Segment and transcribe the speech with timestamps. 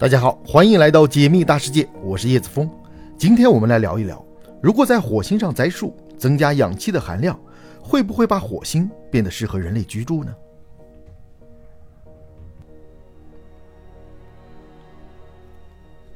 [0.00, 2.70] 大家好，欢迎来到解密大世界，我是叶子峰。
[3.18, 4.24] 今天我们来聊一聊，
[4.62, 7.36] 如果在火星上栽树，增加氧气的含量，
[7.82, 10.32] 会不会把火星变得适合人类居住呢？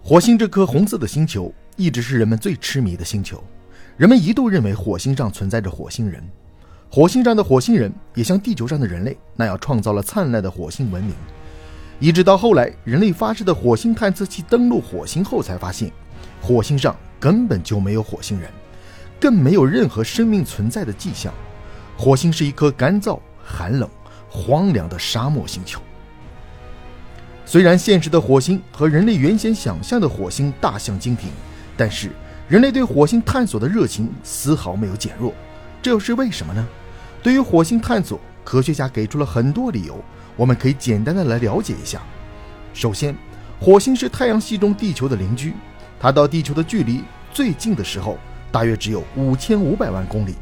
[0.00, 3.42] 火星这颗红色的星球一直是人们最痴迷的星球，
[3.96, 6.22] 人们一度认为火星上存在着火星人，
[6.88, 11.12] 火星上的火星人也像地球上的人类那样创造了灿烂的火星文明。
[12.02, 15.88] 一直到后来，人类发射的火星探测器登陆火星后，才发现
[16.40, 18.50] 火星上根本就没有火星人，
[19.20, 21.32] 更没有任何生命存在的迹象。
[21.96, 23.88] 火星是一颗干燥、寒冷、
[24.28, 25.80] 荒凉的沙漠星球。
[27.46, 31.30] 虽然现实的火星和人类原先想象的火星大相径庭，
[31.76, 32.10] 但是
[32.48, 35.32] 人类对火星探索的热情丝毫没有减弱。
[35.80, 36.66] 这又是为什么呢？
[37.22, 40.02] 对于火星探索，科学家给出了很多理由。
[40.34, 42.00] 我们可以简单的来了解一下。
[42.72, 43.14] 首先，
[43.60, 45.52] 火星是太阳系中地球的邻居，
[46.00, 48.16] 它到地球的距离最近的时候
[48.50, 50.34] 大约只有五千五百万公里，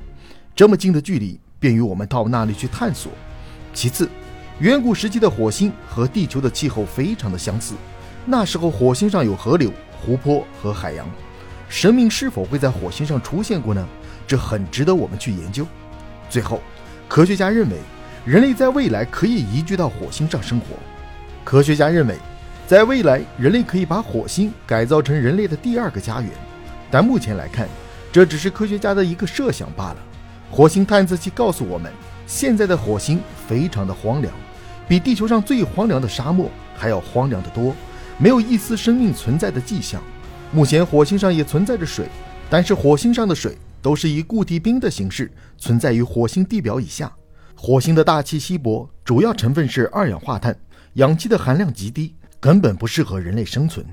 [0.54, 3.10] 这么近的距离便于我们到那里去探索。
[3.74, 4.08] 其次，
[4.60, 7.74] 远古时期的火星和地球的气候非常的相似，
[8.24, 11.04] 那时候火星上有河流、湖泊和海洋，
[11.68, 13.84] 生命是否会在火星上出现过呢？
[14.24, 15.66] 这很值得我们去研究。
[16.28, 16.62] 最后，
[17.08, 17.76] 科学家认为。
[18.24, 20.66] 人类在未来可以移居到火星上生活。
[21.42, 22.16] 科学家认为，
[22.66, 26.30] 在未来，人类可以把火星改造成人类的第二个家园。
[26.90, 27.66] 但目前来看，
[28.12, 29.96] 这只是科学家的一个设想罢了。
[30.50, 31.90] 火星探测器告诉我们，
[32.26, 34.32] 现在的火星非常的荒凉，
[34.86, 37.74] 比地球上最荒凉的沙漠还要荒凉得多，
[38.18, 40.02] 没有一丝生命存在的迹象。
[40.52, 42.06] 目前火星上也存在着水，
[42.50, 47.10] 但是火星上的水都是以固体冰的形式存在于火星地表以下。
[47.62, 50.58] 火星的大气稀薄，主要成分是二氧化碳，
[50.94, 53.84] 氧气的含量极低，根本不适合人类生存。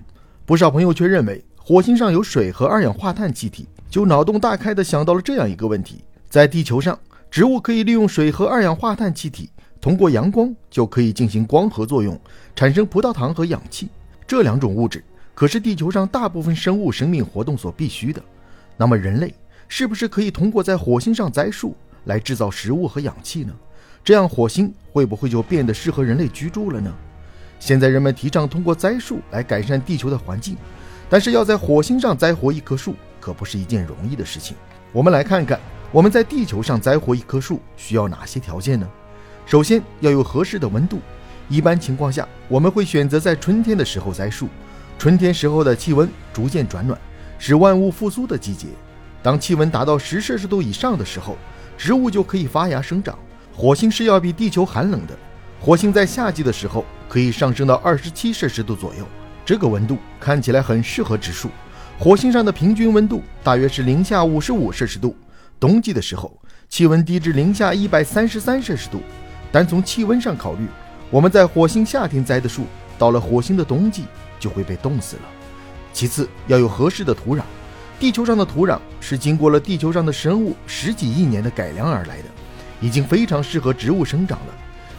[0.45, 6.97] 不少朋友却认为火星上有水和二氧化碳气体，就脑洞大开地想到了这样一个问题：在地球上，
[7.29, 9.49] 植物可以利用水和二氧化碳气体，
[9.81, 12.17] 通过阳光就可以进行光合作用，
[12.55, 13.89] 产生葡萄糖和氧气。
[14.25, 15.03] 这两种物质
[15.35, 18.23] 可是地球上大部分生物生命活动所必须的。
[18.77, 19.35] 那么，人类
[19.67, 21.75] 是不是可以通过在火星上栽树？
[22.05, 23.53] 来制造食物和氧气呢？
[24.07, 26.89] 这样火星会不会就变得适合人类居住了呢？
[27.59, 30.55] 现在人们提倡通过栽树来改善地球的环境，
[31.09, 34.55] 但是要在火星上栽活一棵树可不是一件容易的事情。
[34.93, 35.59] 我们来看看
[35.91, 38.87] 我们在地球上栽活一棵树需要哪些条件呢？
[39.45, 40.99] 首先要有合适的温度，
[41.49, 44.47] 一般情况下我们会选择在春天的时候栽树。
[44.97, 46.97] 春天时候的气温逐渐转暖，
[47.37, 48.67] 是万物复苏的季节。
[49.21, 51.35] 当气温达到十摄氏度以上的时候，
[51.77, 53.19] 植物就可以发芽生长。
[53.59, 55.17] 火星是要比地球寒冷的，
[55.59, 59.03] 火星在夏季的时候可以上升到二十七摄氏度左右，
[59.43, 61.49] 这个温度看起来很适合植树。
[61.97, 65.17] 火星上的平均温度大约是零下五十五摄氏度，
[65.59, 69.01] 冬季的时候气温低至零下一百三十三摄氏度。
[69.51, 70.67] 单从气温上考虑，
[71.09, 72.65] 我们在火星夏天栽的树，
[72.99, 74.05] 到了火星的冬季
[74.39, 75.23] 就会被冻死了。
[75.91, 77.41] 其次要有合适的土壤。
[77.99, 82.25] 地球上的土壤是经过了地球上的生物十几亿年的改良而来的，
[82.79, 84.53] 已经非常适合植物生长了。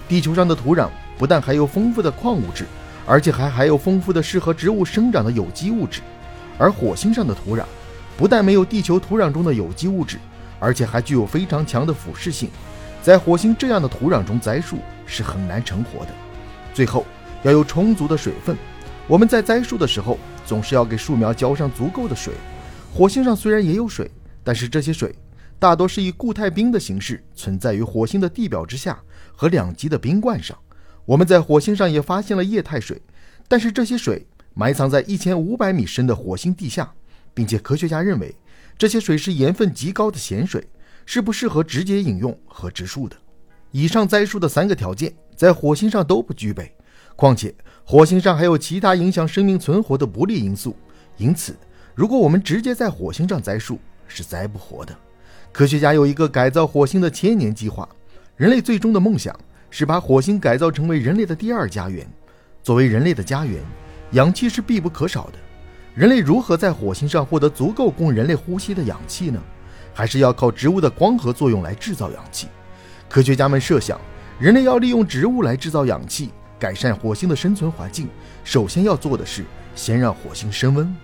[0.09, 2.65] 地球上的土壤不但含有丰富的矿物质，
[3.06, 6.00] 而且还含有丰富的适合植物生长的有机物质。
[6.56, 7.65] 而火星上的土壤
[8.16, 10.19] 不但没有地球土壤中的有机物质，
[10.59, 12.50] 而且还具有非常强的腐蚀性，
[13.03, 16.10] 在火星这样的土壤中栽树是很难成活的。
[16.75, 17.06] 最后
[17.43, 18.56] 要有充足的水分，
[19.06, 22.34] 我们在栽树的时候总是要给树苗浇上足够的水。
[22.93, 24.10] 火星上虽然也有水，
[24.43, 25.15] 但是这些水
[25.58, 29.00] 大多是以固态冰的形式存在于火星的地表之下
[29.34, 30.56] 和两极的冰冠上。
[31.04, 33.00] 我们在火星上也发现了液态水，
[33.48, 36.92] 但是这些水埋藏在一千五百米深的火星地下，
[37.34, 38.34] 并且科学家认为
[38.76, 40.68] 这些水是盐分极高的咸水，
[41.04, 43.16] 是不适合直接饮用和植树的。
[43.70, 46.72] 以上栽树的三个条件在火星上都不具备，
[47.16, 47.54] 况且
[47.84, 50.77] 火星上还有其他影响生命存活的不利因素，
[51.16, 51.56] 因此。
[51.94, 54.97] 如果我们直接在火星上栽树，是栽不活的。
[55.53, 57.89] 科学家有一个改造火星的千年计划，
[58.36, 59.34] 人类最终的梦想
[59.71, 62.07] 是把火星改造成为人类的第二家园。
[62.63, 63.63] 作为人类的家园，
[64.13, 65.39] 氧气是必不可少的。
[65.95, 69.42] 人类如何在火星上获得足够供人类呼吸的氧气呢？
[69.95, 72.47] 还是要靠植物的光合作用来制造氧气？
[73.09, 74.01] 科学家们设想，
[74.39, 78.07] 人类要利用植物来制造氧气，改善火星的生存环境。
[78.45, 80.95] 首先要做的是，先让火星升温。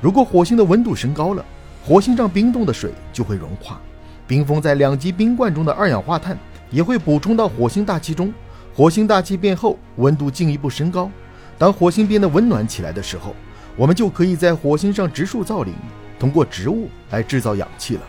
[0.00, 1.44] 如果火星的温度升高了，
[1.84, 3.80] 火星上冰冻的水就会融化，
[4.26, 6.38] 冰封在两极冰冠中的二氧化碳
[6.70, 8.32] 也会补充到火星大气中。
[8.74, 11.10] 火星大气变厚，温度进一步升高。
[11.58, 13.34] 当火星变得温暖起来的时候，
[13.76, 15.74] 我们就可以在火星上植树造林，
[16.18, 18.02] 通过植物来制造氧气了。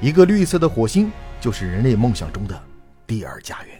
[0.00, 1.10] 一个绿色的火星，
[1.40, 2.58] 就是人类梦想中的
[3.06, 3.77] 第二家园。